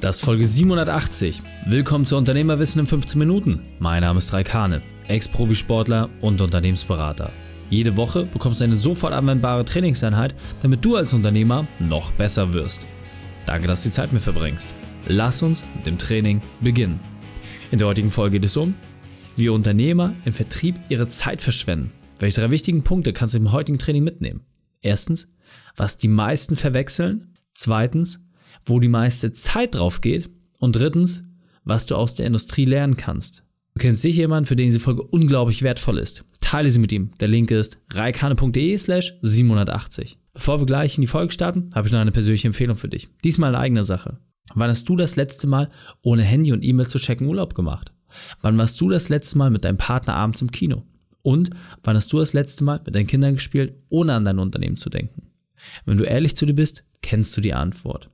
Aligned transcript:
Das 0.00 0.16
ist 0.16 0.24
Folge 0.24 0.44
780. 0.44 1.42
Willkommen 1.64 2.04
zu 2.04 2.16
Unternehmerwissen 2.18 2.80
in 2.80 2.86
15 2.86 3.18
Minuten. 3.18 3.62
Mein 3.78 4.02
Name 4.02 4.18
ist 4.18 4.30
Raikane, 4.30 4.82
Ex-Profisportler 5.08 6.10
und 6.20 6.42
Unternehmensberater. 6.42 7.32
Jede 7.70 7.96
Woche 7.96 8.26
bekommst 8.26 8.60
du 8.60 8.64
eine 8.64 8.76
sofort 8.76 9.14
anwendbare 9.14 9.64
Trainingseinheit, 9.64 10.34
damit 10.60 10.84
du 10.84 10.96
als 10.96 11.14
Unternehmer 11.14 11.66
noch 11.78 12.12
besser 12.12 12.52
wirst. 12.52 12.86
Danke, 13.46 13.68
dass 13.68 13.82
du 13.82 13.88
die 13.88 13.94
Zeit 13.94 14.12
mit 14.12 14.22
verbringst. 14.22 14.74
Lass 15.06 15.42
uns 15.42 15.64
mit 15.74 15.86
dem 15.86 15.96
Training 15.96 16.42
beginnen. 16.60 17.00
In 17.70 17.78
der 17.78 17.88
heutigen 17.88 18.10
Folge 18.10 18.38
geht 18.38 18.44
es 18.44 18.56
um, 18.58 18.74
wie 19.34 19.48
Unternehmer 19.48 20.14
im 20.26 20.34
Vertrieb 20.34 20.78
ihre 20.90 21.08
Zeit 21.08 21.40
verschwenden. 21.40 21.90
Welche 22.18 22.42
drei 22.42 22.50
wichtigen 22.50 22.84
Punkte 22.84 23.14
kannst 23.14 23.34
du 23.34 23.38
im 23.38 23.50
heutigen 23.50 23.78
Training 23.78 24.04
mitnehmen? 24.04 24.42
Erstens, 24.82 25.32
was 25.74 25.96
die 25.96 26.08
meisten 26.08 26.54
verwechseln. 26.54 27.32
Zweitens, 27.54 28.25
wo 28.64 28.80
die 28.80 28.88
meiste 28.88 29.32
Zeit 29.32 29.74
drauf 29.74 30.00
geht. 30.00 30.30
Und 30.58 30.76
drittens, 30.76 31.28
was 31.64 31.86
du 31.86 31.96
aus 31.96 32.14
der 32.14 32.26
Industrie 32.26 32.64
lernen 32.64 32.96
kannst. 32.96 33.44
Du 33.74 33.80
kennst 33.80 34.00
sicher 34.00 34.22
jemanden, 34.22 34.46
für 34.46 34.56
den 34.56 34.68
diese 34.68 34.80
Folge 34.80 35.02
unglaublich 35.02 35.62
wertvoll 35.62 35.98
ist. 35.98 36.24
Teile 36.40 36.70
sie 36.70 36.78
mit 36.78 36.92
ihm. 36.92 37.10
Der 37.20 37.28
Link 37.28 37.50
ist 37.50 37.78
reikane.de 37.92 38.76
slash 38.78 39.14
780. 39.20 40.18
Bevor 40.32 40.60
wir 40.60 40.66
gleich 40.66 40.96
in 40.96 41.02
die 41.02 41.06
Folge 41.06 41.32
starten, 41.32 41.70
habe 41.74 41.86
ich 41.86 41.92
noch 41.92 42.00
eine 42.00 42.12
persönliche 42.12 42.46
Empfehlung 42.46 42.76
für 42.76 42.88
dich. 42.88 43.08
Diesmal 43.22 43.54
eine 43.54 43.58
eigene 43.58 43.84
Sache. 43.84 44.18
Wann 44.54 44.70
hast 44.70 44.88
du 44.88 44.96
das 44.96 45.16
letzte 45.16 45.46
Mal 45.46 45.68
ohne 46.02 46.22
Handy 46.22 46.52
und 46.52 46.62
E-Mail 46.62 46.86
zu 46.86 46.98
checken 46.98 47.26
Urlaub 47.26 47.54
gemacht? 47.54 47.92
Wann 48.40 48.56
warst 48.56 48.80
du 48.80 48.88
das 48.88 49.08
letzte 49.08 49.38
Mal 49.38 49.50
mit 49.50 49.64
deinem 49.64 49.76
Partner 49.76 50.14
abends 50.14 50.40
im 50.40 50.50
Kino? 50.50 50.84
Und 51.22 51.50
wann 51.82 51.96
hast 51.96 52.12
du 52.12 52.18
das 52.18 52.32
letzte 52.32 52.64
Mal 52.64 52.80
mit 52.84 52.94
deinen 52.94 53.08
Kindern 53.08 53.34
gespielt, 53.34 53.74
ohne 53.88 54.14
an 54.14 54.24
dein 54.24 54.38
Unternehmen 54.38 54.76
zu 54.76 54.88
denken? 54.88 55.32
Wenn 55.84 55.98
du 55.98 56.04
ehrlich 56.04 56.36
zu 56.36 56.46
dir 56.46 56.54
bist, 56.54 56.84
kennst 57.02 57.36
du 57.36 57.40
die 57.40 57.54
Antwort. 57.54 58.10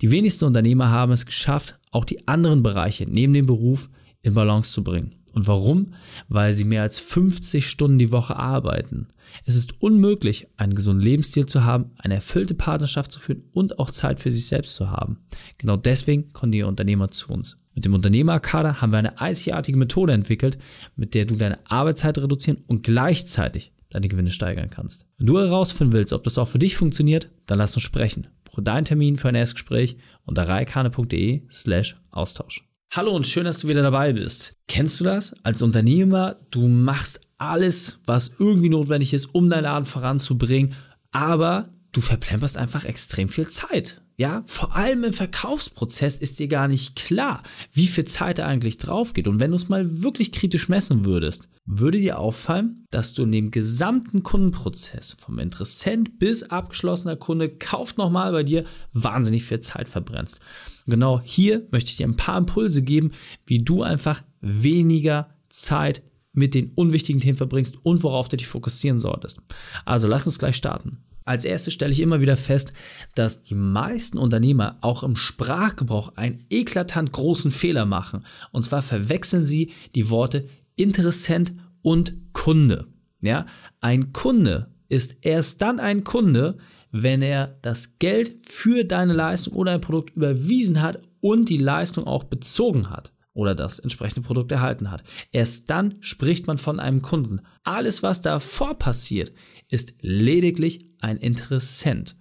Die 0.00 0.10
wenigsten 0.10 0.44
Unternehmer 0.44 0.90
haben 0.90 1.12
es 1.12 1.26
geschafft, 1.26 1.78
auch 1.90 2.04
die 2.04 2.26
anderen 2.28 2.62
Bereiche 2.62 3.06
neben 3.08 3.32
dem 3.32 3.46
Beruf 3.46 3.88
in 4.22 4.34
Balance 4.34 4.72
zu 4.72 4.84
bringen. 4.84 5.14
Und 5.34 5.46
warum? 5.46 5.94
Weil 6.28 6.54
sie 6.54 6.64
mehr 6.64 6.82
als 6.82 6.98
50 6.98 7.68
Stunden 7.68 7.98
die 7.98 8.12
Woche 8.12 8.36
arbeiten. 8.36 9.08
Es 9.44 9.56
ist 9.56 9.80
unmöglich, 9.80 10.48
einen 10.56 10.74
gesunden 10.74 11.04
Lebensstil 11.04 11.46
zu 11.46 11.64
haben, 11.64 11.90
eine 11.98 12.14
erfüllte 12.14 12.54
Partnerschaft 12.54 13.12
zu 13.12 13.20
führen 13.20 13.44
und 13.52 13.78
auch 13.78 13.90
Zeit 13.90 14.20
für 14.20 14.32
sich 14.32 14.46
selbst 14.46 14.74
zu 14.74 14.90
haben. 14.90 15.18
Genau 15.58 15.76
deswegen 15.76 16.32
kommen 16.32 16.52
die 16.52 16.62
Unternehmer 16.62 17.10
zu 17.10 17.28
uns. 17.28 17.58
Mit 17.74 17.84
dem 17.84 17.94
Unternehmerkader 17.94 18.80
haben 18.80 18.90
wir 18.90 18.98
eine 18.98 19.20
einzigartige 19.20 19.78
Methode 19.78 20.12
entwickelt, 20.12 20.58
mit 20.96 21.14
der 21.14 21.26
du 21.26 21.36
deine 21.36 21.58
Arbeitszeit 21.68 22.18
reduzieren 22.18 22.64
und 22.66 22.82
gleichzeitig 22.82 23.72
deine 23.90 24.08
Gewinne 24.08 24.30
steigern 24.30 24.70
kannst. 24.70 25.06
Wenn 25.16 25.26
du 25.26 25.38
herausfinden 25.38 25.92
willst, 25.92 26.12
ob 26.12 26.24
das 26.24 26.38
auch 26.38 26.48
für 26.48 26.58
dich 26.58 26.76
funktioniert, 26.76 27.30
dann 27.46 27.58
lass 27.58 27.74
uns 27.74 27.82
sprechen. 27.82 28.28
Buche 28.44 28.62
deinen 28.62 28.84
Termin 28.84 29.16
für 29.16 29.28
ein 29.28 29.34
Erstgespräch 29.34 29.96
unter 30.24 30.48
reikane.de 30.48 31.42
slash 31.50 32.00
Austausch. 32.10 32.64
Hallo 32.90 33.14
und 33.14 33.26
schön, 33.26 33.44
dass 33.44 33.60
du 33.60 33.68
wieder 33.68 33.82
dabei 33.82 34.14
bist. 34.14 34.54
Kennst 34.66 34.98
du 35.00 35.04
das? 35.04 35.34
Als 35.44 35.60
Unternehmer, 35.60 36.36
du 36.50 36.68
machst 36.68 37.20
alles, 37.36 38.00
was 38.06 38.36
irgendwie 38.38 38.70
notwendig 38.70 39.12
ist, 39.12 39.26
um 39.26 39.50
deinen 39.50 39.64
Laden 39.64 39.84
voranzubringen, 39.84 40.74
aber 41.10 41.68
du 41.92 42.00
verplemperst 42.00 42.56
einfach 42.56 42.84
extrem 42.84 43.28
viel 43.28 43.48
Zeit. 43.48 44.02
Ja, 44.20 44.42
vor 44.46 44.74
allem 44.74 45.04
im 45.04 45.12
Verkaufsprozess 45.12 46.18
ist 46.18 46.40
dir 46.40 46.48
gar 46.48 46.66
nicht 46.66 46.96
klar, 46.96 47.44
wie 47.72 47.86
viel 47.86 48.04
Zeit 48.04 48.40
da 48.40 48.46
eigentlich 48.46 48.76
drauf 48.76 49.14
geht. 49.14 49.28
Und 49.28 49.38
wenn 49.38 49.52
du 49.52 49.56
es 49.56 49.68
mal 49.68 50.02
wirklich 50.02 50.32
kritisch 50.32 50.68
messen 50.68 51.04
würdest, 51.04 51.48
würde 51.66 52.00
dir 52.00 52.18
auffallen, 52.18 52.84
dass 52.90 53.14
du 53.14 53.22
in 53.22 53.30
dem 53.30 53.52
gesamten 53.52 54.24
Kundenprozess, 54.24 55.12
vom 55.12 55.38
Interessent 55.38 56.18
bis 56.18 56.42
abgeschlossener 56.42 57.14
Kunde, 57.14 57.48
kauft 57.48 57.96
nochmal 57.96 58.32
bei 58.32 58.42
dir, 58.42 58.64
wahnsinnig 58.92 59.44
viel 59.44 59.60
Zeit 59.60 59.88
verbrennst. 59.88 60.40
Und 60.86 60.94
genau 60.94 61.20
hier 61.22 61.68
möchte 61.70 61.90
ich 61.90 61.96
dir 61.96 62.08
ein 62.08 62.16
paar 62.16 62.38
Impulse 62.38 62.82
geben, 62.82 63.12
wie 63.46 63.62
du 63.62 63.84
einfach 63.84 64.24
weniger 64.40 65.28
Zeit 65.48 66.02
mit 66.32 66.54
den 66.54 66.72
unwichtigen 66.74 67.20
Themen 67.20 67.38
verbringst 67.38 67.78
und 67.84 68.02
worauf 68.02 68.28
du 68.28 68.36
dich 68.36 68.48
fokussieren 68.48 68.98
solltest. 68.98 69.42
Also 69.84 70.08
lass 70.08 70.26
uns 70.26 70.40
gleich 70.40 70.56
starten. 70.56 71.04
Als 71.28 71.44
erstes 71.44 71.74
stelle 71.74 71.92
ich 71.92 72.00
immer 72.00 72.22
wieder 72.22 72.38
fest, 72.38 72.72
dass 73.14 73.42
die 73.42 73.54
meisten 73.54 74.16
Unternehmer 74.16 74.78
auch 74.80 75.02
im 75.02 75.14
Sprachgebrauch 75.14 76.16
einen 76.16 76.42
eklatant 76.48 77.12
großen 77.12 77.50
Fehler 77.50 77.84
machen. 77.84 78.24
Und 78.50 78.64
zwar 78.64 78.80
verwechseln 78.80 79.44
sie 79.44 79.72
die 79.94 80.08
Worte 80.08 80.46
Interessent 80.74 81.52
und 81.82 82.16
Kunde. 82.32 82.86
Ja, 83.20 83.44
ein 83.82 84.14
Kunde 84.14 84.70
ist 84.88 85.18
erst 85.20 85.60
dann 85.60 85.80
ein 85.80 86.02
Kunde, 86.02 86.56
wenn 86.92 87.20
er 87.20 87.58
das 87.60 87.98
Geld 87.98 88.36
für 88.48 88.84
deine 88.84 89.12
Leistung 89.12 89.52
oder 89.52 89.72
ein 89.72 89.82
Produkt 89.82 90.16
überwiesen 90.16 90.80
hat 90.80 91.02
und 91.20 91.50
die 91.50 91.58
Leistung 91.58 92.06
auch 92.06 92.24
bezogen 92.24 92.88
hat 92.88 93.12
oder 93.38 93.54
das 93.54 93.78
entsprechende 93.78 94.26
Produkt 94.26 94.50
erhalten 94.50 94.90
hat. 94.90 95.04
Erst 95.30 95.70
dann 95.70 95.94
spricht 96.00 96.48
man 96.48 96.58
von 96.58 96.80
einem 96.80 97.02
Kunden. 97.02 97.40
Alles, 97.62 98.02
was 98.02 98.20
davor 98.20 98.74
passiert, 98.74 99.30
ist 99.68 99.94
lediglich 100.00 100.86
ein 101.00 101.18
Interessent. 101.18 102.16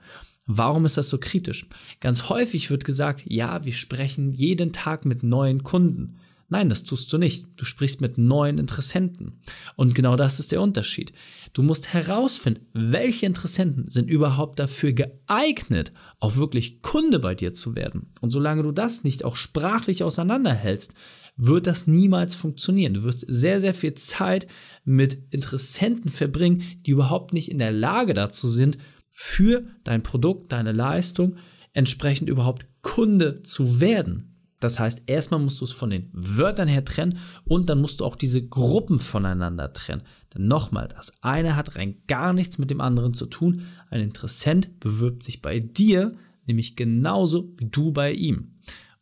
Warum 0.45 0.85
ist 0.85 0.95
das 0.95 1.09
so 1.09 1.17
kritisch? 1.17 1.67
Ganz 2.01 2.29
häufig 2.29 2.69
wird 2.69 2.85
gesagt, 2.85 3.23
ja, 3.25 3.65
wir 3.65 3.73
sprechen 3.73 4.29
jeden 4.29 4.73
Tag 4.73 5.05
mit 5.05 5.23
neuen 5.23 5.63
Kunden. 5.63 6.19
Nein, 6.49 6.69
das 6.69 6.85
tust 6.85 7.11
du 7.11 7.17
nicht. 7.17 7.45
Du 7.57 7.65
sprichst 7.65 7.99
mit 7.99 8.17
neuen 8.17 8.57
Interessenten. 8.57 9.41
Und 9.75 9.95
genau 9.95 10.15
das 10.15 10.39
ist 10.39 10.53
der 10.53 10.61
Unterschied. 10.61 11.11
Du 11.51 11.61
musst 11.61 11.93
herausfinden, 11.93 12.65
welche 12.73 13.25
Interessenten 13.25 13.89
sind 13.89 14.09
überhaupt 14.09 14.57
dafür 14.57 14.93
geeignet, 14.93 15.91
auch 16.19 16.37
wirklich 16.37 16.81
Kunde 16.81 17.19
bei 17.19 17.35
dir 17.35 17.53
zu 17.53 17.75
werden. 17.75 18.13
Und 18.21 18.29
solange 18.29 18.63
du 18.63 18.71
das 18.71 19.03
nicht 19.03 19.25
auch 19.25 19.35
sprachlich 19.35 20.05
auseinanderhältst, 20.05 20.93
wird 21.35 21.67
das 21.67 21.85
niemals 21.85 22.33
funktionieren. 22.33 22.93
Du 22.93 23.03
wirst 23.03 23.25
sehr, 23.27 23.59
sehr 23.59 23.73
viel 23.73 23.93
Zeit 23.95 24.47
mit 24.85 25.17
Interessenten 25.31 26.09
verbringen, 26.09 26.63
die 26.85 26.91
überhaupt 26.91 27.33
nicht 27.33 27.51
in 27.51 27.57
der 27.57 27.73
Lage 27.73 28.13
dazu 28.13 28.47
sind, 28.47 28.77
für 29.11 29.65
dein 29.83 30.01
Produkt, 30.01 30.51
deine 30.51 30.71
Leistung 30.71 31.35
entsprechend 31.73 32.29
überhaupt 32.29 32.67
Kunde 32.81 33.41
zu 33.43 33.81
werden. 33.81 34.36
Das 34.59 34.79
heißt, 34.79 35.03
erstmal 35.05 35.39
musst 35.39 35.61
du 35.61 35.65
es 35.65 35.71
von 35.71 35.91
den 35.91 36.09
Wörtern 36.13 36.67
her 36.67 36.83
trennen 36.83 37.19
und 37.45 37.69
dann 37.69 37.79
musst 37.79 37.99
du 37.99 38.05
auch 38.05 38.15
diese 38.15 38.47
Gruppen 38.47 38.97
voneinander 38.97 39.71
trennen. 39.71 40.01
Denn 40.33 40.47
nochmal, 40.47 40.87
das 40.87 41.21
eine 41.21 41.55
hat 41.55 41.75
rein 41.75 42.01
gar 42.07 42.33
nichts 42.33 42.57
mit 42.57 42.71
dem 42.71 42.81
anderen 42.81 43.13
zu 43.13 43.27
tun. 43.27 43.63
Ein 43.91 44.01
Interessent 44.01 44.79
bewirbt 44.79 45.21
sich 45.21 45.43
bei 45.43 45.59
dir, 45.59 46.15
nämlich 46.47 46.75
genauso 46.75 47.53
wie 47.57 47.69
du 47.69 47.91
bei 47.91 48.13
ihm. 48.13 48.55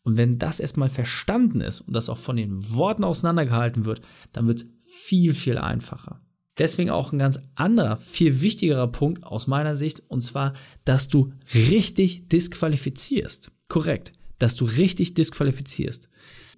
Und 0.03 0.17
wenn 0.17 0.38
das 0.38 0.59
erstmal 0.59 0.89
verstanden 0.89 1.61
ist 1.61 1.81
und 1.81 1.95
das 1.95 2.09
auch 2.09 2.17
von 2.17 2.35
den 2.35 2.73
Worten 2.75 3.03
auseinandergehalten 3.03 3.85
wird, 3.85 4.01
dann 4.33 4.47
wird 4.47 4.61
es 4.61 4.73
viel, 4.81 5.33
viel 5.33 5.57
einfacher. 5.57 6.21
Deswegen 6.57 6.89
auch 6.89 7.11
ein 7.11 7.19
ganz 7.19 7.49
anderer, 7.55 7.97
viel 7.97 8.41
wichtigerer 8.41 8.88
Punkt 8.88 9.23
aus 9.23 9.47
meiner 9.47 9.75
Sicht, 9.75 10.03
und 10.09 10.21
zwar, 10.21 10.53
dass 10.83 11.09
du 11.09 11.33
richtig 11.53 12.29
disqualifizierst. 12.29 13.51
Korrekt 13.67 14.11
dass 14.40 14.56
du 14.56 14.66
richtig 14.66 15.13
disqualifizierst. 15.13 16.09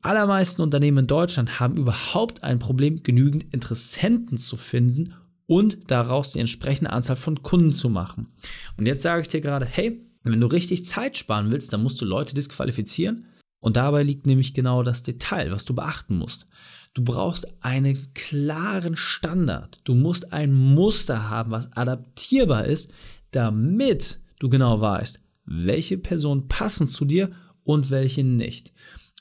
Allermeisten 0.01 0.61
Unternehmen 0.61 0.99
in 0.99 1.07
Deutschland 1.07 1.59
haben 1.59 1.77
überhaupt 1.77 2.43
ein 2.43 2.59
Problem, 2.59 3.03
genügend 3.03 3.45
Interessenten 3.53 4.37
zu 4.37 4.57
finden 4.57 5.13
und 5.47 5.89
daraus 5.89 6.31
die 6.31 6.39
entsprechende 6.39 6.91
Anzahl 6.91 7.15
von 7.15 7.41
Kunden 7.41 7.71
zu 7.71 7.89
machen. 7.89 8.27
Und 8.77 8.85
jetzt 8.85 9.03
sage 9.03 9.21
ich 9.21 9.27
dir 9.27 9.41
gerade, 9.41 9.65
hey, 9.65 10.03
wenn 10.23 10.41
du 10.41 10.47
richtig 10.47 10.85
Zeit 10.85 11.17
sparen 11.17 11.51
willst, 11.51 11.73
dann 11.73 11.83
musst 11.83 12.01
du 12.01 12.05
Leute 12.05 12.35
disqualifizieren. 12.35 13.25
Und 13.59 13.77
dabei 13.77 14.03
liegt 14.03 14.27
nämlich 14.27 14.53
genau 14.53 14.83
das 14.83 15.03
Detail, 15.03 15.51
was 15.51 15.65
du 15.65 15.73
beachten 15.73 16.17
musst. 16.17 16.47
Du 16.93 17.03
brauchst 17.03 17.63
einen 17.63 18.13
klaren 18.13 18.95
Standard. 18.95 19.81
Du 19.83 19.95
musst 19.95 20.33
ein 20.33 20.53
Muster 20.53 21.29
haben, 21.29 21.51
was 21.51 21.71
adaptierbar 21.73 22.65
ist, 22.65 22.91
damit 23.31 24.19
du 24.39 24.49
genau 24.49 24.79
weißt, 24.79 25.23
welche 25.45 25.97
Personen 25.97 26.47
passen 26.47 26.87
zu 26.87 27.05
dir 27.05 27.31
und 27.67 27.91
welche 27.91 28.23
nicht. 28.23 28.73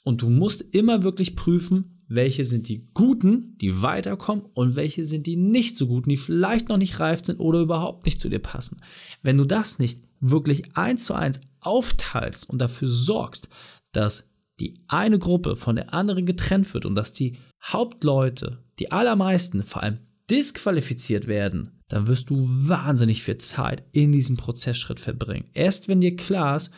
Und 0.05 0.23
du 0.23 0.31
musst 0.31 0.63
immer 0.63 1.03
wirklich 1.03 1.35
prüfen, 1.35 2.01
welche 2.09 2.45
sind 2.45 2.69
die 2.69 2.89
guten, 2.95 3.59
die 3.61 3.83
weiterkommen 3.83 4.45
und 4.55 4.77
welche 4.77 5.05
sind 5.05 5.27
die 5.27 5.37
nicht 5.37 5.77
so 5.77 5.89
guten, 5.89 6.09
die 6.09 6.17
vielleicht 6.17 6.69
noch 6.69 6.77
nicht 6.77 7.01
reif 7.01 7.25
sind 7.25 7.41
oder 7.41 7.61
überhaupt 7.61 8.07
nicht 8.07 8.21
zu 8.21 8.29
dir 8.29 8.39
passen. 8.39 8.81
Wenn 9.23 9.37
du 9.37 9.45
das 9.45 9.81
nicht 9.81 10.05
wirklich 10.21 10.77
eins 10.77 11.05
zu 11.07 11.15
eins 11.15 11.41
aufteilst 11.61 12.49
und 12.49 12.61
dafür 12.61 12.87
sorgst, 12.87 13.49
dass 13.91 14.33
die 14.61 14.81
eine 14.87 15.19
Gruppe 15.19 15.57
von 15.57 15.75
der 15.75 15.93
anderen 15.93 16.25
getrennt 16.25 16.73
wird 16.73 16.87
und 16.87 16.95
dass 16.95 17.13
die 17.13 17.39
Hauptleute, 17.63 18.63
die 18.79 18.93
allermeisten 18.93 19.65
vor 19.65 19.83
allem 19.83 19.99
disqualifiziert 20.31 21.27
werden, 21.27 21.83
dann 21.89 22.07
wirst 22.07 22.31
du 22.31 22.37
wahnsinnig 22.39 23.25
viel 23.25 23.39
Zeit 23.39 23.85
in 23.91 24.13
diesem 24.13 24.37
Prozessschritt 24.37 25.01
verbringen. 25.01 25.51
Erst 25.53 25.89
wenn 25.89 26.01
dir 26.01 26.15
klar 26.15 26.57
ist, 26.57 26.73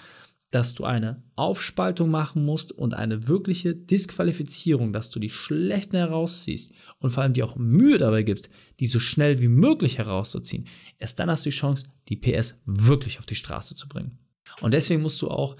dass 0.51 0.75
du 0.75 0.85
eine 0.85 1.23
Aufspaltung 1.37 2.11
machen 2.11 2.45
musst 2.45 2.73
und 2.73 2.95
eine 2.95 3.29
wirkliche 3.29 3.75
Disqualifizierung, 3.75 4.93
dass 4.93 5.11
du 5.11 5.21
die 5.21 5.29
schlechten 5.29 5.97
herausziehst 5.97 6.73
und 6.99 7.11
vor 7.11 7.23
allem 7.23 7.35
dir 7.35 7.45
auch 7.45 7.57
Mühe 7.57 7.99
dabei 7.99 8.23
gibst, 8.23 8.49
die 8.81 8.87
so 8.87 8.99
schnell 8.99 9.41
wie 9.41 9.49
möglich 9.49 9.99
herauszuziehen. 9.99 10.67
Erst 10.99 11.19
dann 11.19 11.31
hast 11.31 11.45
du 11.45 11.51
die 11.51 11.57
Chance, 11.57 11.89
die 12.09 12.17
PS 12.17 12.63
wirklich 12.65 13.19
auf 13.19 13.27
die 13.27 13.35
Straße 13.35 13.75
zu 13.75 13.89
bringen. 13.89 14.19
Und 14.63 14.73
deswegen 14.73 15.03
musst 15.03 15.21
du 15.21 15.29
auch, 15.29 15.57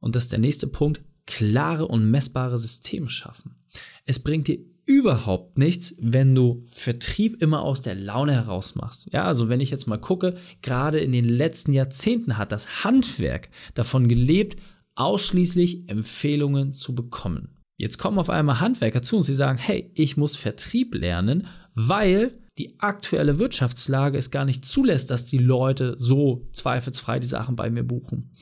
und 0.00 0.14
das 0.14 0.24
ist 0.24 0.32
der 0.32 0.38
nächste 0.38 0.66
Punkt, 0.66 1.02
klare 1.24 1.86
und 1.86 2.10
messbare 2.10 2.58
Systeme 2.58 3.08
schaffen. 3.08 3.56
Es 4.04 4.18
bringt 4.18 4.48
dir 4.48 4.58
überhaupt 4.86 5.58
nichts, 5.58 5.96
wenn 6.00 6.34
du 6.34 6.64
Vertrieb 6.68 7.42
immer 7.42 7.62
aus 7.62 7.82
der 7.82 7.96
Laune 7.96 8.32
heraus 8.32 8.76
machst. 8.76 9.12
Ja, 9.12 9.24
also 9.24 9.48
wenn 9.48 9.60
ich 9.60 9.70
jetzt 9.70 9.86
mal 9.86 9.98
gucke, 9.98 10.36
gerade 10.62 11.00
in 11.00 11.12
den 11.12 11.28
letzten 11.28 11.72
Jahrzehnten 11.72 12.38
hat 12.38 12.52
das 12.52 12.84
Handwerk 12.84 13.50
davon 13.74 14.08
gelebt, 14.08 14.60
ausschließlich 14.94 15.88
Empfehlungen 15.88 16.72
zu 16.72 16.94
bekommen. 16.94 17.56
Jetzt 17.76 17.98
kommen 17.98 18.18
auf 18.18 18.30
einmal 18.30 18.60
Handwerker 18.60 19.02
zu 19.02 19.18
uns, 19.18 19.26
die 19.26 19.34
sagen, 19.34 19.58
hey, 19.58 19.90
ich 19.94 20.16
muss 20.16 20.36
Vertrieb 20.36 20.94
lernen, 20.94 21.48
weil 21.74 22.38
die 22.56 22.80
aktuelle 22.80 23.38
Wirtschaftslage 23.38 24.16
es 24.16 24.30
gar 24.30 24.46
nicht 24.46 24.64
zulässt, 24.64 25.10
dass 25.10 25.26
die 25.26 25.38
Leute 25.38 25.94
so 25.98 26.48
zweifelsfrei 26.52 27.18
die 27.18 27.26
Sachen 27.26 27.54
bei 27.54 27.70
mir 27.70 27.82
buchen. 27.82 28.32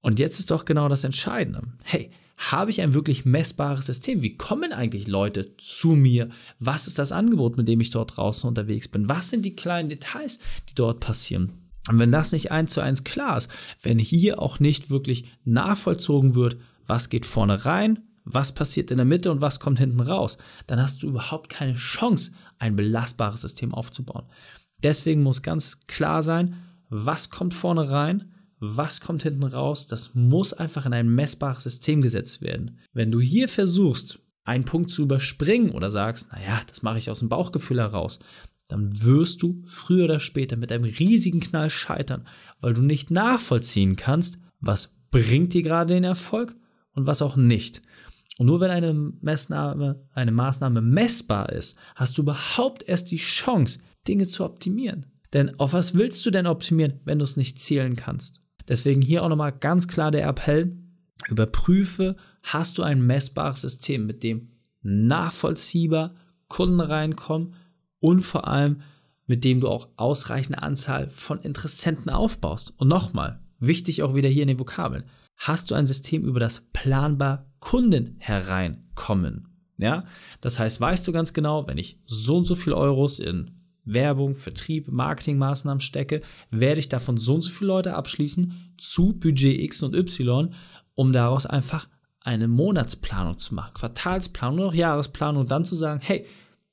Und 0.00 0.18
jetzt 0.18 0.38
ist 0.38 0.50
doch 0.50 0.64
genau 0.64 0.88
das 0.88 1.04
Entscheidende. 1.04 1.64
Hey, 1.82 2.10
habe 2.36 2.70
ich 2.70 2.80
ein 2.80 2.94
wirklich 2.94 3.24
messbares 3.24 3.86
System? 3.86 4.22
Wie 4.22 4.36
kommen 4.36 4.72
eigentlich 4.72 5.06
Leute 5.06 5.56
zu 5.56 5.88
mir? 5.88 6.28
Was 6.58 6.86
ist 6.86 6.98
das 6.98 7.12
Angebot, 7.12 7.56
mit 7.56 7.66
dem 7.66 7.80
ich 7.80 7.90
dort 7.90 8.16
draußen 8.16 8.46
unterwegs 8.46 8.88
bin? 8.88 9.08
Was 9.08 9.30
sind 9.30 9.44
die 9.44 9.56
kleinen 9.56 9.88
Details, 9.88 10.40
die 10.68 10.74
dort 10.74 11.00
passieren? 11.00 11.52
Und 11.88 11.98
wenn 11.98 12.12
das 12.12 12.32
nicht 12.32 12.50
eins 12.50 12.72
zu 12.72 12.80
eins 12.80 13.04
klar 13.04 13.36
ist, 13.36 13.50
wenn 13.82 13.98
hier 13.98 14.42
auch 14.42 14.60
nicht 14.60 14.90
wirklich 14.90 15.30
nachvollzogen 15.44 16.34
wird, 16.34 16.56
was 16.86 17.08
geht 17.08 17.26
vorne 17.26 17.64
rein, 17.64 18.00
was 18.24 18.52
passiert 18.52 18.90
in 18.90 18.96
der 18.96 19.06
Mitte 19.06 19.30
und 19.30 19.40
was 19.40 19.60
kommt 19.60 19.78
hinten 19.78 20.00
raus, 20.00 20.38
dann 20.66 20.82
hast 20.82 21.02
du 21.02 21.06
überhaupt 21.06 21.48
keine 21.48 21.74
Chance, 21.74 22.32
ein 22.58 22.74
belastbares 22.74 23.42
System 23.42 23.72
aufzubauen. 23.72 24.24
Deswegen 24.82 25.22
muss 25.22 25.42
ganz 25.42 25.86
klar 25.86 26.22
sein, 26.22 26.56
was 26.88 27.30
kommt 27.30 27.54
vorne 27.54 27.90
rein, 27.90 28.32
was 28.58 29.00
kommt 29.00 29.22
hinten 29.22 29.44
raus, 29.44 29.86
das 29.86 30.14
muss 30.14 30.52
einfach 30.52 30.86
in 30.86 30.94
ein 30.94 31.08
messbares 31.08 31.64
System 31.64 32.00
gesetzt 32.00 32.40
werden. 32.40 32.78
Wenn 32.92 33.10
du 33.10 33.20
hier 33.20 33.48
versuchst, 33.48 34.20
einen 34.44 34.64
Punkt 34.64 34.90
zu 34.90 35.02
überspringen 35.02 35.70
oder 35.70 35.90
sagst, 35.90 36.32
naja, 36.32 36.62
das 36.66 36.82
mache 36.82 36.98
ich 36.98 37.10
aus 37.10 37.18
dem 37.18 37.28
Bauchgefühl 37.28 37.80
heraus, 37.80 38.20
dann 38.68 39.02
wirst 39.04 39.42
du 39.42 39.62
früher 39.64 40.04
oder 40.04 40.20
später 40.20 40.56
mit 40.56 40.72
einem 40.72 40.84
riesigen 40.84 41.40
Knall 41.40 41.70
scheitern, 41.70 42.26
weil 42.60 42.74
du 42.74 42.82
nicht 42.82 43.10
nachvollziehen 43.10 43.96
kannst, 43.96 44.38
was 44.60 44.96
bringt 45.10 45.54
dir 45.54 45.62
gerade 45.62 45.94
den 45.94 46.04
Erfolg 46.04 46.56
und 46.92 47.06
was 47.06 47.22
auch 47.22 47.36
nicht. 47.36 47.82
Und 48.38 48.46
nur 48.46 48.60
wenn 48.60 48.70
eine, 48.70 48.92
Messnahme, 48.92 50.04
eine 50.12 50.32
Maßnahme 50.32 50.80
messbar 50.80 51.50
ist, 51.52 51.78
hast 51.94 52.18
du 52.18 52.22
überhaupt 52.22 52.82
erst 52.82 53.10
die 53.10 53.16
Chance, 53.16 53.80
Dinge 54.06 54.26
zu 54.26 54.44
optimieren. 54.44 55.06
Denn 55.32 55.58
auf 55.58 55.72
was 55.72 55.94
willst 55.94 56.24
du 56.26 56.30
denn 56.30 56.46
optimieren, 56.46 57.00
wenn 57.04 57.18
du 57.18 57.24
es 57.24 57.36
nicht 57.36 57.60
zählen 57.60 57.96
kannst? 57.96 58.40
Deswegen 58.68 59.02
hier 59.02 59.22
auch 59.22 59.28
nochmal 59.28 59.52
ganz 59.52 59.88
klar 59.88 60.10
der 60.10 60.26
Appell, 60.26 60.76
überprüfe, 61.28 62.16
hast 62.42 62.78
du 62.78 62.82
ein 62.82 63.04
messbares 63.04 63.62
System, 63.62 64.06
mit 64.06 64.22
dem 64.22 64.50
nachvollziehbar 64.82 66.14
Kunden 66.48 66.80
reinkommen 66.80 67.54
und 68.00 68.22
vor 68.22 68.46
allem 68.46 68.82
mit 69.26 69.44
dem 69.44 69.60
du 69.60 69.68
auch 69.68 69.88
ausreichende 69.96 70.62
Anzahl 70.62 71.10
von 71.10 71.40
Interessenten 71.40 72.10
aufbaust. 72.10 72.74
Und 72.78 72.88
nochmal, 72.88 73.40
wichtig 73.58 74.02
auch 74.02 74.14
wieder 74.14 74.28
hier 74.28 74.42
in 74.42 74.48
den 74.48 74.60
Vokabeln, 74.60 75.04
hast 75.36 75.70
du 75.70 75.74
ein 75.74 75.86
System, 75.86 76.24
über 76.24 76.40
das 76.40 76.68
planbar 76.72 77.50
Kunden 77.58 78.16
hereinkommen. 78.18 79.48
Ja, 79.78 80.06
das 80.40 80.58
heißt, 80.58 80.80
weißt 80.80 81.06
du 81.06 81.12
ganz 81.12 81.34
genau, 81.34 81.66
wenn 81.66 81.76
ich 81.76 82.00
so 82.06 82.38
und 82.38 82.44
so 82.44 82.54
viel 82.54 82.72
Euros 82.72 83.18
in 83.18 83.50
Werbung, 83.86 84.34
Vertrieb, 84.34 84.88
Marketingmaßnahmen 84.88 85.80
stecke, 85.80 86.20
werde 86.50 86.80
ich 86.80 86.88
davon 86.88 87.16
so 87.16 87.36
und 87.36 87.42
so 87.42 87.50
viele 87.50 87.68
Leute 87.68 87.94
abschließen 87.94 88.74
zu 88.76 89.14
Budget 89.14 89.58
X 89.60 89.82
und 89.82 89.94
Y, 89.94 90.52
um 90.94 91.12
daraus 91.12 91.46
einfach 91.46 91.88
eine 92.20 92.48
Monatsplanung 92.48 93.38
zu 93.38 93.54
machen, 93.54 93.74
Quartalsplanung 93.74 94.58
oder 94.58 94.68
auch 94.68 94.74
Jahresplanung 94.74 95.42
und 95.42 95.50
dann 95.50 95.64
zu 95.64 95.76
sagen, 95.76 96.00
hey, 96.02 96.26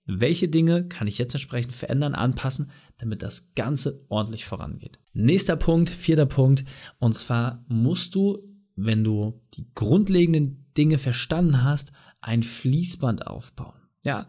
welche 0.05 0.49
Dinge 0.49 0.87
kann 0.87 1.07
ich 1.07 1.17
jetzt 1.17 1.33
entsprechend 1.33 1.73
verändern, 1.73 2.15
anpassen, 2.15 2.71
damit 2.97 3.21
das 3.21 3.53
Ganze 3.55 4.03
ordentlich 4.09 4.45
vorangeht. 4.45 4.99
Nächster 5.13 5.55
Punkt, 5.55 5.89
vierter 5.89 6.25
Punkt, 6.25 6.65
und 6.99 7.13
zwar 7.13 7.63
musst 7.67 8.15
du, 8.15 8.39
wenn 8.75 9.03
du 9.03 9.41
die 9.53 9.67
grundlegenden 9.75 10.65
Dinge 10.75 10.97
verstanden 10.97 11.63
hast, 11.63 11.93
ein 12.19 12.43
Fließband 12.43 13.27
aufbauen. 13.27 13.75
Ja, 14.03 14.27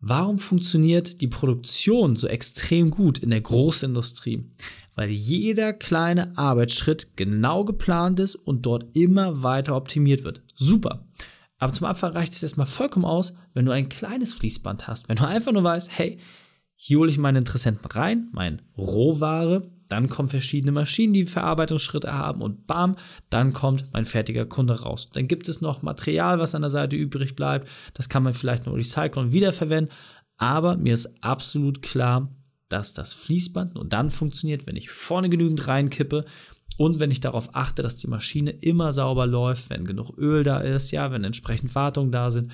Warum 0.00 0.38
funktioniert 0.38 1.20
die 1.20 1.28
Produktion 1.28 2.16
so 2.16 2.26
extrem 2.26 2.90
gut 2.90 3.18
in 3.18 3.30
der 3.30 3.40
Großindustrie? 3.40 4.44
Weil 4.94 5.10
jeder 5.10 5.72
kleine 5.72 6.36
Arbeitsschritt 6.38 7.16
genau 7.16 7.64
geplant 7.64 8.20
ist 8.20 8.34
und 8.34 8.64
dort 8.66 8.86
immer 8.94 9.42
weiter 9.42 9.76
optimiert 9.76 10.24
wird. 10.24 10.42
Super. 10.54 11.06
Aber 11.58 11.72
zum 11.72 11.86
Anfang 11.86 12.12
reicht 12.12 12.32
es 12.34 12.42
erstmal 12.42 12.66
vollkommen 12.66 13.04
aus, 13.04 13.36
wenn 13.54 13.66
du 13.66 13.72
ein 13.72 13.88
kleines 13.88 14.34
Fließband 14.34 14.86
hast. 14.86 15.08
Wenn 15.08 15.16
du 15.16 15.26
einfach 15.26 15.52
nur 15.52 15.64
weißt, 15.64 15.90
hey, 15.96 16.18
hier 16.76 16.98
hole 16.98 17.10
ich 17.10 17.18
meine 17.18 17.38
Interessenten 17.38 17.90
rein, 17.90 18.28
meine 18.32 18.58
Rohware, 18.76 19.70
dann 19.88 20.08
kommen 20.08 20.28
verschiedene 20.28 20.72
Maschinen, 20.72 21.12
die 21.12 21.24
Verarbeitungsschritte 21.24 22.12
haben 22.12 22.42
und 22.42 22.66
bam, 22.66 22.96
dann 23.30 23.52
kommt 23.52 23.92
mein 23.92 24.04
fertiger 24.04 24.44
Kunde 24.44 24.82
raus. 24.82 25.10
Dann 25.12 25.28
gibt 25.28 25.48
es 25.48 25.60
noch 25.60 25.82
Material, 25.82 26.38
was 26.38 26.54
an 26.54 26.62
der 26.62 26.70
Seite 26.70 26.96
übrig 26.96 27.36
bleibt. 27.36 27.68
Das 27.94 28.08
kann 28.08 28.22
man 28.22 28.34
vielleicht 28.34 28.66
noch 28.66 28.74
recyceln 28.74 29.26
und 29.26 29.32
wiederverwenden. 29.32 29.92
Aber 30.36 30.76
mir 30.76 30.92
ist 30.92 31.22
absolut 31.22 31.82
klar, 31.82 32.30
dass 32.68 32.92
das 32.92 33.12
Fließband 33.14 33.74
nur 33.74 33.86
dann 33.86 34.10
funktioniert, 34.10 34.66
wenn 34.66 34.76
ich 34.76 34.90
vorne 34.90 35.30
genügend 35.30 35.68
reinkippe 35.68 36.24
und 36.76 36.98
wenn 36.98 37.10
ich 37.10 37.20
darauf 37.20 37.54
achte, 37.54 37.82
dass 37.82 37.96
die 37.96 38.08
Maschine 38.08 38.50
immer 38.50 38.92
sauber 38.92 39.26
läuft, 39.26 39.70
wenn 39.70 39.86
genug 39.86 40.18
Öl 40.18 40.42
da 40.44 40.58
ist, 40.58 40.90
ja, 40.90 41.10
wenn 41.10 41.24
entsprechend 41.24 41.74
Wartungen 41.74 42.12
da 42.12 42.30
sind. 42.30 42.52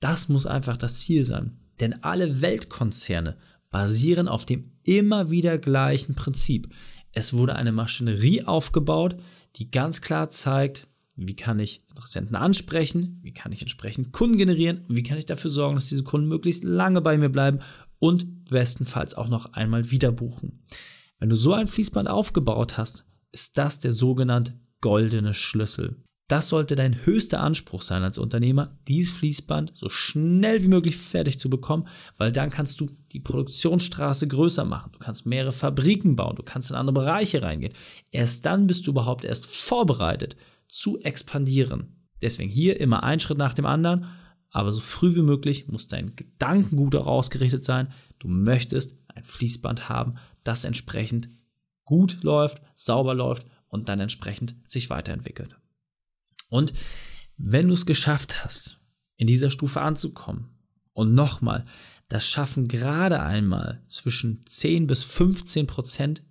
Das 0.00 0.28
muss 0.28 0.44
einfach 0.44 0.76
das 0.76 0.96
Ziel 0.96 1.24
sein. 1.24 1.58
Denn 1.80 2.02
alle 2.02 2.40
Weltkonzerne 2.40 3.36
basieren 3.74 4.28
auf 4.28 4.46
dem 4.46 4.70
immer 4.84 5.30
wieder 5.30 5.58
gleichen 5.58 6.14
Prinzip. 6.14 6.68
Es 7.10 7.32
wurde 7.32 7.56
eine 7.56 7.72
Maschinerie 7.72 8.44
aufgebaut, 8.44 9.16
die 9.56 9.72
ganz 9.72 10.00
klar 10.00 10.30
zeigt, 10.30 10.86
wie 11.16 11.34
kann 11.34 11.58
ich 11.58 11.82
Interessenten 11.88 12.36
ansprechen, 12.36 13.18
wie 13.24 13.34
kann 13.34 13.50
ich 13.50 13.62
entsprechend 13.62 14.12
Kunden 14.12 14.38
generieren 14.38 14.84
und 14.88 14.94
wie 14.94 15.02
kann 15.02 15.18
ich 15.18 15.26
dafür 15.26 15.50
sorgen, 15.50 15.74
dass 15.74 15.88
diese 15.88 16.04
Kunden 16.04 16.28
möglichst 16.28 16.62
lange 16.62 17.00
bei 17.00 17.18
mir 17.18 17.30
bleiben 17.30 17.62
und 17.98 18.44
bestenfalls 18.44 19.16
auch 19.16 19.26
noch 19.26 19.54
einmal 19.54 19.90
wieder 19.90 20.12
buchen. 20.12 20.62
Wenn 21.18 21.30
du 21.30 21.34
so 21.34 21.52
ein 21.52 21.66
Fließband 21.66 22.08
aufgebaut 22.08 22.78
hast, 22.78 23.04
ist 23.32 23.58
das 23.58 23.80
der 23.80 23.90
sogenannte 23.90 24.56
goldene 24.82 25.34
Schlüssel. 25.34 26.03
Das 26.28 26.48
sollte 26.48 26.74
dein 26.74 27.04
höchster 27.04 27.40
Anspruch 27.40 27.82
sein 27.82 28.02
als 28.02 28.16
Unternehmer, 28.16 28.78
dieses 28.88 29.14
Fließband 29.14 29.72
so 29.74 29.90
schnell 29.90 30.62
wie 30.62 30.68
möglich 30.68 30.96
fertig 30.96 31.38
zu 31.38 31.50
bekommen, 31.50 31.86
weil 32.16 32.32
dann 32.32 32.48
kannst 32.48 32.80
du 32.80 32.88
die 33.12 33.20
Produktionsstraße 33.20 34.26
größer 34.28 34.64
machen. 34.64 34.92
Du 34.92 34.98
kannst 34.98 35.26
mehrere 35.26 35.52
Fabriken 35.52 36.16
bauen, 36.16 36.36
du 36.36 36.42
kannst 36.42 36.70
in 36.70 36.76
andere 36.76 36.94
Bereiche 36.94 37.42
reingehen. 37.42 37.74
Erst 38.10 38.46
dann 38.46 38.66
bist 38.66 38.86
du 38.86 38.92
überhaupt 38.92 39.24
erst 39.24 39.44
vorbereitet 39.44 40.36
zu 40.66 40.98
expandieren. 41.00 42.06
Deswegen 42.22 42.50
hier 42.50 42.80
immer 42.80 43.02
ein 43.02 43.20
Schritt 43.20 43.36
nach 43.36 43.52
dem 43.52 43.66
anderen, 43.66 44.06
aber 44.48 44.72
so 44.72 44.80
früh 44.80 45.14
wie 45.14 45.22
möglich 45.22 45.68
muss 45.68 45.88
dein 45.88 46.16
Gedankengut 46.16 46.96
auch 46.96 47.06
ausgerichtet 47.06 47.66
sein. 47.66 47.92
Du 48.18 48.28
möchtest 48.28 48.98
ein 49.08 49.24
Fließband 49.24 49.90
haben, 49.90 50.14
das 50.42 50.64
entsprechend 50.64 51.28
gut 51.84 52.22
läuft, 52.22 52.62
sauber 52.76 53.14
läuft 53.14 53.46
und 53.68 53.90
dann 53.90 54.00
entsprechend 54.00 54.54
sich 54.64 54.88
weiterentwickelt. 54.88 55.56
Und 56.54 56.72
wenn 57.36 57.66
du 57.66 57.74
es 57.74 57.84
geschafft 57.84 58.44
hast, 58.44 58.78
in 59.16 59.26
dieser 59.26 59.50
Stufe 59.50 59.80
anzukommen, 59.80 60.50
und 60.92 61.12
nochmal, 61.12 61.64
das 62.06 62.28
schaffen 62.28 62.68
gerade 62.68 63.20
einmal 63.20 63.82
zwischen 63.88 64.46
10 64.46 64.86
bis 64.86 65.02
15 65.02 65.66
Prozent 65.66 66.22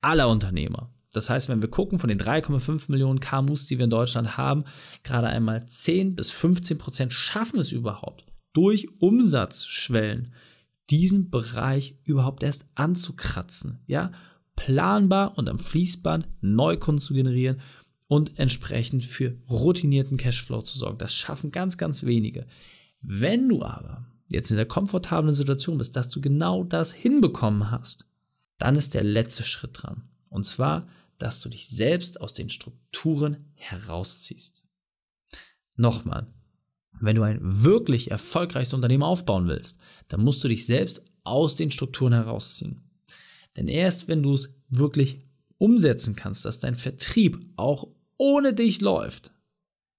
aller 0.00 0.28
Unternehmer. 0.28 0.92
Das 1.12 1.30
heißt, 1.30 1.48
wenn 1.48 1.62
wir 1.62 1.70
gucken 1.70 2.00
von 2.00 2.08
den 2.08 2.18
3,5 2.18 2.90
Millionen 2.90 3.20
KMUs, 3.20 3.66
die 3.66 3.78
wir 3.78 3.84
in 3.84 3.90
Deutschland 3.90 4.36
haben, 4.36 4.64
gerade 5.04 5.28
einmal 5.28 5.64
10 5.68 6.16
bis 6.16 6.30
15 6.30 6.76
Prozent 6.76 7.12
schaffen 7.12 7.60
es 7.60 7.70
überhaupt 7.70 8.24
durch 8.52 8.88
Umsatzschwellen, 8.98 10.34
diesen 10.90 11.30
Bereich 11.30 11.96
überhaupt 12.02 12.42
erst 12.42 12.68
anzukratzen, 12.74 13.84
ja, 13.86 14.10
planbar 14.56 15.38
und 15.38 15.48
am 15.48 15.60
Fließband 15.60 16.26
Neukunden 16.40 17.00
zu 17.00 17.14
generieren 17.14 17.60
und 18.10 18.40
entsprechend 18.40 19.04
für 19.04 19.36
routinierten 19.48 20.16
Cashflow 20.16 20.62
zu 20.62 20.76
sorgen. 20.76 20.98
Das 20.98 21.14
schaffen 21.14 21.52
ganz, 21.52 21.78
ganz 21.78 22.02
wenige. 22.02 22.44
Wenn 23.00 23.48
du 23.48 23.62
aber 23.62 24.04
jetzt 24.28 24.50
in 24.50 24.56
der 24.56 24.66
komfortablen 24.66 25.32
Situation 25.32 25.78
bist, 25.78 25.94
dass 25.94 26.08
du 26.08 26.20
genau 26.20 26.64
das 26.64 26.92
hinbekommen 26.92 27.70
hast, 27.70 28.10
dann 28.58 28.74
ist 28.74 28.94
der 28.94 29.04
letzte 29.04 29.44
Schritt 29.44 29.70
dran. 29.74 30.08
Und 30.28 30.44
zwar, 30.44 30.88
dass 31.18 31.40
du 31.40 31.48
dich 31.48 31.68
selbst 31.68 32.20
aus 32.20 32.32
den 32.32 32.50
Strukturen 32.50 33.52
herausziehst. 33.54 34.64
Nochmal, 35.76 36.26
wenn 37.00 37.14
du 37.14 37.22
ein 37.22 37.38
wirklich 37.62 38.10
erfolgreiches 38.10 38.74
Unternehmen 38.74 39.04
aufbauen 39.04 39.46
willst, 39.46 39.78
dann 40.08 40.24
musst 40.24 40.42
du 40.42 40.48
dich 40.48 40.66
selbst 40.66 41.04
aus 41.22 41.54
den 41.54 41.70
Strukturen 41.70 42.12
herausziehen. 42.12 42.82
Denn 43.56 43.68
erst 43.68 44.08
wenn 44.08 44.24
du 44.24 44.32
es 44.32 44.60
wirklich 44.68 45.20
umsetzen 45.58 46.16
kannst, 46.16 46.44
dass 46.44 46.58
dein 46.58 46.74
Vertrieb 46.74 47.38
auch 47.54 47.86
ohne 48.20 48.52
dich 48.52 48.82
läuft, 48.82 49.32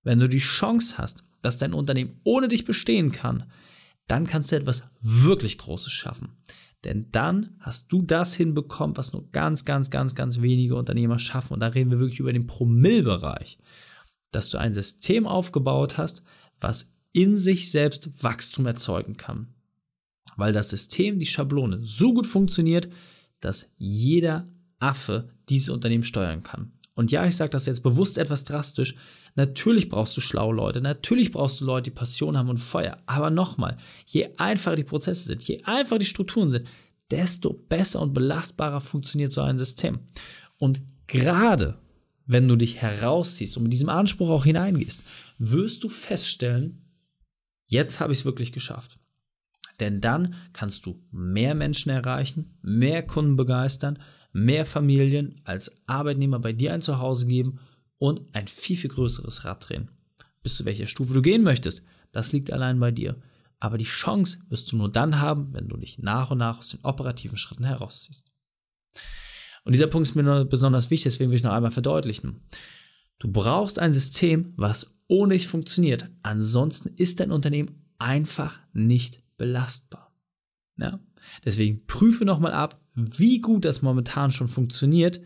wenn 0.03 0.19
du 0.19 0.29
die 0.29 0.37
Chance 0.37 0.99
hast, 0.99 1.23
dass 1.41 1.57
dein 1.57 1.73
Unternehmen 1.73 2.21
ohne 2.23 2.47
dich 2.47 2.65
bestehen 2.65 3.11
kann, 3.11 3.51
dann 4.07 4.27
kannst 4.27 4.51
du 4.51 4.55
etwas 4.55 4.83
wirklich 5.01 5.57
Großes 5.57 5.91
schaffen. 5.91 6.29
Denn 6.83 7.11
dann 7.11 7.55
hast 7.59 7.91
du 7.91 8.03
das 8.03 8.35
hinbekommen, 8.35 8.95
was 8.95 9.11
nur 9.13 9.29
ganz, 9.31 9.65
ganz, 9.65 9.89
ganz, 9.89 10.13
ganz 10.13 10.39
wenige 10.41 10.75
Unternehmer 10.75 11.17
schaffen. 11.17 11.53
Und 11.53 11.61
da 11.61 11.67
reden 11.67 11.89
wir 11.89 11.99
wirklich 11.99 12.19
über 12.19 12.33
den 12.33 12.45
Promillbereich. 12.45 13.57
Dass 14.31 14.49
du 14.49 14.59
ein 14.59 14.75
System 14.75 15.25
aufgebaut 15.25 15.97
hast, 15.97 16.23
was 16.59 16.93
in 17.13 17.37
sich 17.37 17.71
selbst 17.71 18.23
Wachstum 18.23 18.67
erzeugen 18.67 19.17
kann. 19.17 19.47
Weil 20.37 20.53
das 20.53 20.69
System, 20.69 21.17
die 21.17 21.25
Schablone, 21.25 21.79
so 21.81 22.13
gut 22.13 22.27
funktioniert, 22.27 22.87
dass 23.39 23.73
jeder 23.77 24.47
Affe 24.79 25.29
dieses 25.49 25.69
Unternehmen 25.69 26.03
steuern 26.03 26.43
kann. 26.43 26.73
Und 27.01 27.11
ja, 27.11 27.25
ich 27.25 27.35
sage 27.35 27.49
das 27.49 27.65
jetzt 27.65 27.81
bewusst 27.81 28.19
etwas 28.19 28.43
drastisch. 28.43 28.93
Natürlich 29.33 29.89
brauchst 29.89 30.15
du 30.15 30.21
schlaue 30.21 30.53
Leute, 30.53 30.81
natürlich 30.81 31.31
brauchst 31.31 31.59
du 31.59 31.65
Leute, 31.65 31.89
die 31.89 31.95
Passion 31.95 32.37
haben 32.37 32.47
und 32.47 32.57
Feuer. 32.59 32.99
Aber 33.07 33.31
nochmal, 33.31 33.77
je 34.05 34.29
einfacher 34.37 34.75
die 34.75 34.83
Prozesse 34.83 35.23
sind, 35.23 35.41
je 35.41 35.63
einfacher 35.63 35.97
die 35.97 36.05
Strukturen 36.05 36.51
sind, 36.51 36.67
desto 37.09 37.53
besser 37.53 38.03
und 38.03 38.13
belastbarer 38.13 38.81
funktioniert 38.81 39.31
so 39.31 39.41
ein 39.41 39.57
System. 39.57 39.97
Und 40.59 40.83
gerade 41.07 41.79
wenn 42.27 42.47
du 42.47 42.55
dich 42.55 42.83
herausziehst 42.83 43.57
und 43.57 43.63
mit 43.63 43.73
diesem 43.73 43.89
Anspruch 43.89 44.29
auch 44.29 44.45
hineingehst, 44.45 45.03
wirst 45.39 45.83
du 45.83 45.89
feststellen, 45.89 46.85
jetzt 47.65 47.99
habe 47.99 48.13
ich 48.13 48.19
es 48.19 48.25
wirklich 48.25 48.51
geschafft. 48.51 48.99
Denn 49.79 50.01
dann 50.01 50.35
kannst 50.53 50.85
du 50.85 51.01
mehr 51.09 51.55
Menschen 51.55 51.89
erreichen, 51.89 52.59
mehr 52.61 53.01
Kunden 53.01 53.37
begeistern, 53.37 53.97
mehr 54.33 54.65
Familien 54.65 55.41
als 55.43 55.81
Arbeitnehmer 55.87 56.39
bei 56.39 56.53
dir 56.53 56.73
ein 56.73 56.81
Zuhause 56.81 57.27
geben 57.27 57.59
und 57.97 58.33
ein 58.33 58.47
viel, 58.47 58.77
viel 58.77 58.89
größeres 58.89 59.45
Rad 59.45 59.69
drehen. 59.69 59.91
Bis 60.43 60.57
zu 60.57 60.65
welcher 60.65 60.87
Stufe 60.87 61.13
du 61.13 61.21
gehen 61.21 61.43
möchtest, 61.43 61.83
das 62.11 62.31
liegt 62.31 62.51
allein 62.51 62.79
bei 62.79 62.91
dir. 62.91 63.21
Aber 63.59 63.77
die 63.77 63.83
Chance 63.83 64.39
wirst 64.49 64.71
du 64.71 64.77
nur 64.77 64.91
dann 64.91 65.21
haben, 65.21 65.53
wenn 65.53 65.67
du 65.67 65.77
dich 65.77 65.99
nach 65.99 66.31
und 66.31 66.39
nach 66.39 66.59
aus 66.59 66.69
den 66.69 66.83
operativen 66.83 67.37
Schritten 67.37 67.63
herausziehst. 67.63 68.25
Und 69.63 69.75
dieser 69.75 69.87
Punkt 69.87 70.07
ist 70.07 70.15
mir 70.15 70.45
besonders 70.45 70.89
wichtig, 70.89 71.13
deswegen 71.13 71.29
will 71.29 71.37
ich 71.37 71.43
noch 71.43 71.53
einmal 71.53 71.71
verdeutlichen. 71.71 72.41
Du 73.19 73.31
brauchst 73.31 73.77
ein 73.77 73.93
System, 73.93 74.53
was 74.55 74.99
ohne 75.07 75.35
dich 75.35 75.47
funktioniert. 75.47 76.09
Ansonsten 76.23 76.89
ist 76.95 77.19
dein 77.19 77.31
Unternehmen 77.31 77.85
einfach 77.99 78.59
nicht 78.73 79.21
belastbar. 79.37 80.11
Ja? 80.77 80.99
Deswegen 81.45 81.85
prüfe 81.85 82.25
nochmal 82.25 82.53
ab, 82.53 82.81
wie 83.19 83.39
gut 83.39 83.65
das 83.65 83.81
momentan 83.81 84.31
schon 84.31 84.47
funktioniert. 84.47 85.21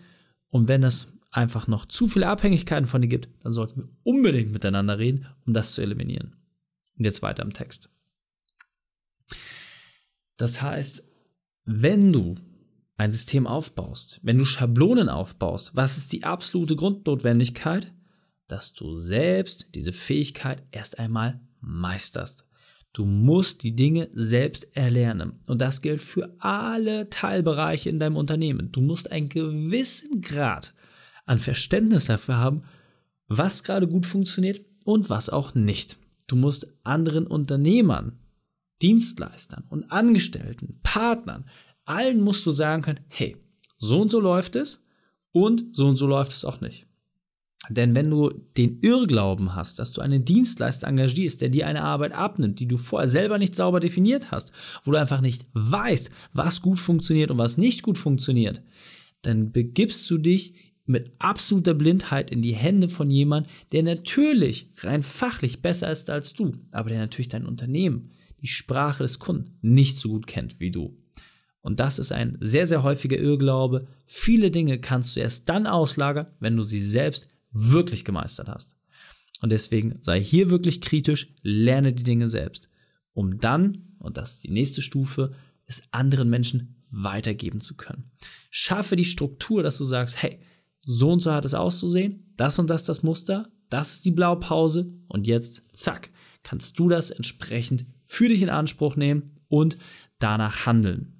Und 0.50 0.67
wenn 0.67 0.84
es 0.84 1.13
einfach 1.32 1.67
noch 1.67 1.86
zu 1.86 2.08
viele 2.08 2.27
Abhängigkeiten 2.27 2.88
von 2.88 3.01
dir 3.01 3.08
gibt, 3.08 3.29
dann 3.44 3.51
sollten 3.51 3.82
wir 3.82 3.89
unbedingt 4.03 4.51
miteinander 4.51 5.00
reden, 5.00 5.27
um 5.46 5.53
das 5.53 5.74
zu 5.74 5.82
eliminieren. 5.82 6.36
Und 6.98 7.05
jetzt 7.05 7.22
weiter 7.22 7.44
im 7.44 7.53
Text. 7.53 7.89
Das 10.38 10.62
heißt, 10.62 11.12
wenn 11.65 12.13
du 12.13 12.36
ein 12.98 13.12
System 13.12 13.48
aufbaust, 13.48 14.20
wenn 14.24 14.38
du 14.38 14.46
Schablonen 14.46 15.10
aufbaust, 15.10 15.75
was 15.75 15.98
ist 15.98 16.13
die 16.13 16.24
absolute 16.24 16.75
Grundnotwendigkeit? 16.75 17.91
Dass 18.48 18.74
du 18.74 18.96
selbst 18.96 19.74
diese 19.75 19.91
Fähigkeit 19.91 20.63
erst 20.72 21.00
einmal 21.00 21.41
meisterst. 21.60 22.45
Du 22.96 23.04
musst 23.04 23.64
die 23.64 23.75
Dinge 23.75 24.10
selbst 24.14 24.78
erlernen. 24.78 25.34
Und 25.48 25.60
das 25.60 25.82
gilt 25.82 26.02
für 26.02 26.34
alle 26.40 27.10
Teilbereiche 27.10 27.90
in 27.90 28.00
deinem 28.00 28.16
Unternehmen. 28.16 28.72
Du 28.72 28.80
musst 28.80 29.12
einen 29.12 29.28
gewissen 29.28 30.22
Grad 30.22 30.74
an 31.25 31.38
Verständnis 31.40 32.06
dafür 32.06 32.38
haben, 32.38 32.64
was 33.28 33.66
gerade 33.66 33.90
gut 33.90 34.06
funktioniert 34.06 34.62
und 34.86 35.10
was 35.10 35.30
auch 35.30 35.56
nicht. 35.56 35.98
Du 36.28 36.38
musst 36.38 36.74
anderen 36.86 37.28
Unternehmern, 37.28 38.18
Dienstleistern 38.82 39.66
und 39.68 39.92
Angestellten, 39.92 40.80
Partnern, 40.82 41.50
allen 41.84 42.22
musst 42.22 42.46
du 42.46 42.52
sagen 42.52 42.82
können, 42.82 43.02
hey, 43.10 43.36
so 43.78 44.00
und 44.00 44.10
so 44.10 44.22
läuft 44.22 44.56
es 44.56 44.86
und 45.34 45.75
so 45.75 45.86
und 45.88 45.98
so 45.98 46.08
läuft 46.08 46.32
es 46.32 46.46
auch 46.46 46.62
nicht. 46.62 46.88
Denn 47.69 47.95
wenn 47.95 48.10
du 48.10 48.29
den 48.57 48.79
Irrglauben 48.81 49.55
hast, 49.55 49.79
dass 49.79 49.91
du 49.91 50.01
einen 50.01 50.25
Dienstleister 50.25 50.88
engagierst, 50.88 51.41
der 51.41 51.50
dir 51.50 51.67
eine 51.67 51.84
Arbeit 51.84 52.13
abnimmt, 52.13 52.60
die 52.60 52.67
du 52.67 52.77
vorher 52.77 53.10
selber 53.10 53.38
nicht 53.38 53.55
sauber 53.55 53.79
definiert 53.79 54.31
hast, 54.31 54.51
wo 54.84 54.91
du 54.91 55.00
einfach 55.00 55.22
nicht 55.22 55.45
weißt, 55.53 56.12
was 56.34 56.62
gut 56.62 56.79
funktioniert 56.79 57.31
und 57.31 57.38
was 57.38 57.57
nicht 57.57 57.81
gut 57.81 57.98
funktioniert, 57.98 58.62
dann 59.22 59.51
begibst 59.51 60.10
du 60.10 60.17
dich 60.17 60.55
mit 60.86 61.13
absoluter 61.17 61.74
Blindheit 61.74 62.29
in 62.29 62.41
die 62.41 62.55
Hände 62.55 62.89
von 62.89 63.10
jemandem, 63.10 63.51
der 63.72 63.84
natürlich 63.84 64.72
rein 64.77 65.01
fachlich 65.01 65.62
besser 65.62 65.91
ist 65.91 66.10
als 66.10 66.34
du, 66.34 66.51
aber 66.72 66.89
der 66.89 67.00
natürlich 67.00 67.29
dein 67.29 67.45
Unternehmen, 67.45 68.12
die 68.41 68.48
Sprache 68.48 69.01
des 69.01 69.17
Kunden 69.17 69.57
nicht 69.62 69.98
so 69.98 70.10
gut 70.10 70.27
kennt 70.27 70.60
wie 70.60 70.69
du. 70.69 70.95
Und 71.62 71.79
das 71.79 71.98
ist 71.98 72.12
ein 72.12 72.38
sehr, 72.41 72.67
sehr 72.67 72.84
häufiger 72.84 73.17
Irrglaube. 73.17 73.88
Viele 74.05 74.51
Dinge 74.51 74.79
kannst 74.79 75.15
du 75.15 75.22
erst 75.22 75.50
dann 75.50 75.65
auslagern, 75.65 76.27
wenn 76.39 76.55
du 76.55 76.62
sie 76.62 76.79
selbst 76.79 77.27
wirklich 77.56 78.06
gemeistert 78.06 78.50
hast. 78.50 78.76
Und 79.42 79.50
deswegen 79.50 80.02
sei 80.02 80.22
hier 80.22 80.50
wirklich 80.50 80.82
kritisch, 80.82 81.34
lerne 81.42 81.94
die 81.94 82.04
Dinge 82.04 82.28
selbst, 82.28 82.70
um 83.14 83.40
dann, 83.40 83.96
und 84.00 84.18
das 84.18 84.34
ist 84.34 84.44
die 84.44 84.52
nächste 84.52 84.82
Stufe, 84.82 85.34
es 85.66 85.88
anderen 85.92 86.30
Menschen 86.30 86.84
weitergeben 86.92 87.62
zu 87.62 87.76
können. 87.76 88.12
Schaffe 88.52 88.96
die 88.96 89.06
Struktur, 89.06 89.64
dass 89.64 89.78
du 89.78 89.86
sagst, 89.86 90.22
hey, 90.22 90.40
so 90.84 91.12
und 91.12 91.22
so 91.22 91.34
hat 91.34 91.46
es 91.46 91.54
auszusehen, 91.54 92.34
das 92.38 92.60
und 92.60 92.70
das 92.70 92.84
das 92.84 93.04
Muster, 93.04 93.50
das 93.70 93.94
ist 93.94 94.06
die 94.06 94.12
Blaupause 94.12 94.94
und 95.08 95.26
jetzt, 95.26 95.64
zack, 95.74 96.10
kannst 96.44 96.78
du 96.78 96.90
das 96.90 97.10
entsprechend 97.10 97.86
für 98.04 98.28
dich 98.28 98.42
in 98.42 98.50
Anspruch 98.50 98.96
nehmen 98.96 99.32
und 99.48 99.78
danach 100.20 100.66
handeln. 100.66 101.14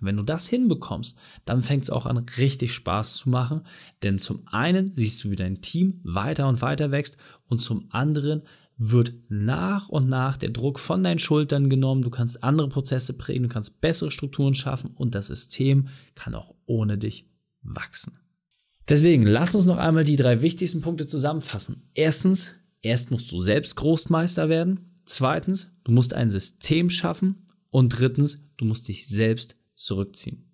Wenn 0.00 0.16
du 0.16 0.22
das 0.22 0.48
hinbekommst, 0.48 1.16
dann 1.44 1.62
fängt 1.62 1.84
es 1.84 1.90
auch 1.90 2.06
an, 2.06 2.18
richtig 2.38 2.72
Spaß 2.72 3.16
zu 3.16 3.28
machen. 3.28 3.62
Denn 4.02 4.18
zum 4.18 4.46
einen 4.46 4.92
siehst 4.96 5.24
du, 5.24 5.30
wie 5.30 5.36
dein 5.36 5.60
Team 5.60 6.00
weiter 6.04 6.48
und 6.48 6.62
weiter 6.62 6.90
wächst 6.90 7.16
und 7.48 7.60
zum 7.60 7.86
anderen 7.90 8.42
wird 8.78 9.12
nach 9.28 9.88
und 9.88 10.08
nach 10.08 10.36
der 10.36 10.50
Druck 10.50 10.78
von 10.78 11.02
deinen 11.02 11.18
Schultern 11.18 11.68
genommen. 11.68 12.02
Du 12.02 12.10
kannst 12.10 12.44
andere 12.44 12.68
Prozesse 12.68 13.18
prägen, 13.18 13.44
du 13.44 13.48
kannst 13.48 13.80
bessere 13.80 14.12
Strukturen 14.12 14.54
schaffen 14.54 14.92
und 14.94 15.14
das 15.14 15.26
System 15.26 15.88
kann 16.14 16.34
auch 16.34 16.54
ohne 16.64 16.96
dich 16.96 17.28
wachsen. 17.62 18.20
Deswegen 18.88 19.26
lass 19.26 19.54
uns 19.54 19.66
noch 19.66 19.76
einmal 19.76 20.04
die 20.04 20.16
drei 20.16 20.40
wichtigsten 20.40 20.80
Punkte 20.80 21.06
zusammenfassen. 21.06 21.90
Erstens, 21.92 22.54
erst 22.80 23.10
musst 23.10 23.30
du 23.32 23.40
selbst 23.40 23.74
Großmeister 23.76 24.48
werden. 24.48 25.02
Zweitens, 25.04 25.72
du 25.84 25.92
musst 25.92 26.14
ein 26.14 26.30
System 26.30 26.88
schaffen. 26.88 27.46
Und 27.70 27.90
drittens, 27.90 28.48
du 28.56 28.64
musst 28.64 28.88
dich 28.88 29.06
selbst 29.08 29.56
zurückziehen. 29.78 30.44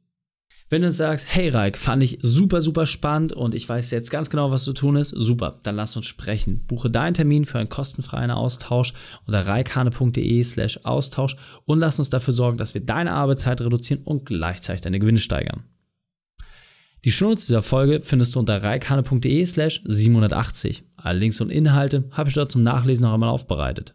Wenn 0.70 0.82
du 0.82 0.90
sagst, 0.90 1.26
hey 1.28 1.50
Raik, 1.50 1.76
fand 1.76 2.02
ich 2.02 2.18
super, 2.22 2.62
super 2.62 2.86
spannend 2.86 3.32
und 3.32 3.54
ich 3.54 3.68
weiß 3.68 3.90
jetzt 3.90 4.10
ganz 4.10 4.30
genau, 4.30 4.50
was 4.50 4.64
zu 4.64 4.72
tun 4.72 4.96
ist, 4.96 5.10
super, 5.10 5.60
dann 5.62 5.76
lass 5.76 5.94
uns 5.94 6.06
sprechen. 6.06 6.64
Buche 6.66 6.90
deinen 6.90 7.14
Termin 7.14 7.44
für 7.44 7.58
einen 7.58 7.68
kostenfreien 7.68 8.30
Austausch 8.30 8.94
unter 9.26 9.46
reikhane.de 9.46 10.42
slash 10.42 10.80
Austausch 10.84 11.36
und 11.66 11.80
lass 11.80 11.98
uns 11.98 12.10
dafür 12.10 12.32
sorgen, 12.32 12.56
dass 12.56 12.72
wir 12.72 12.80
deine 12.80 13.12
Arbeitszeit 13.12 13.60
reduzieren 13.60 14.02
und 14.04 14.24
gleichzeitig 14.24 14.80
deine 14.80 14.98
Gewinne 14.98 15.18
steigern. 15.18 15.64
Die 17.04 17.12
Schnurz 17.12 17.46
dieser 17.46 17.62
Folge 17.62 18.00
findest 18.00 18.34
du 18.34 18.38
unter 18.40 18.62
reikhane.de 18.62 19.44
slash 19.44 19.82
780. 19.84 20.84
Alle 20.96 21.18
Links 21.18 21.42
und 21.42 21.50
Inhalte 21.50 22.04
habe 22.10 22.30
ich 22.30 22.34
dort 22.34 22.50
zum 22.50 22.62
Nachlesen 22.62 23.02
noch 23.02 23.12
einmal 23.12 23.28
aufbereitet. 23.28 23.94